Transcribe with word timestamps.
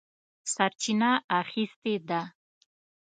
سرچینه 0.53 1.11
اخیستې 1.41 1.95
ده. 2.07 2.21